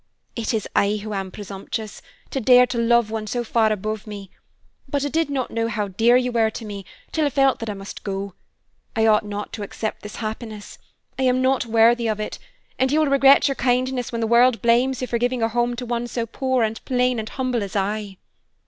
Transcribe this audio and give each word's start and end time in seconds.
"It 0.35 0.51
is 0.51 0.67
I 0.75 0.95
who 0.95 1.13
am 1.13 1.29
presumptuous, 1.29 2.01
to 2.31 2.39
dare 2.39 2.65
to 2.65 2.79
love 2.79 3.11
one 3.11 3.27
so 3.27 3.43
far 3.43 3.71
above 3.71 4.07
me. 4.07 4.31
But 4.89 5.05
I 5.05 5.09
did 5.09 5.29
not 5.29 5.51
know 5.51 5.67
how 5.67 5.89
dear 5.89 6.17
you 6.17 6.31
were 6.31 6.49
to 6.49 6.65
me 6.65 6.85
till 7.11 7.27
I 7.27 7.29
felt 7.29 7.59
that 7.59 7.69
I 7.69 7.75
must 7.75 8.03
go. 8.03 8.33
I 8.95 9.05
ought 9.05 9.23
not 9.25 9.53
to 9.53 9.61
accept 9.61 10.01
this 10.01 10.15
happiness. 10.15 10.79
I 11.19 11.23
am 11.25 11.39
not 11.43 11.67
worthy 11.67 12.07
of 12.09 12.19
it; 12.19 12.39
and 12.79 12.91
you 12.91 12.99
will 12.99 13.09
regret 13.11 13.47
your 13.47 13.53
kindness 13.53 14.11
when 14.11 14.21
the 14.21 14.25
world 14.25 14.59
blames 14.59 15.01
you 15.01 15.07
for 15.07 15.19
giving 15.19 15.43
a 15.43 15.47
home 15.49 15.75
to 15.75 15.85
one 15.85 16.07
so 16.07 16.25
poor, 16.25 16.63
and 16.63 16.83
plain, 16.83 17.19
and 17.19 17.29
humble 17.29 17.61
as 17.61 17.75
I." 17.75 18.17